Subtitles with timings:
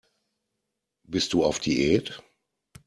[1.07, 2.19] Bist du auf Diät?